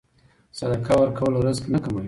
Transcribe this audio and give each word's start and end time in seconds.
صدقه 0.59 0.93
ورکول 0.99 1.33
رزق 1.47 1.63
نه 1.73 1.79
کموي. 1.83 1.99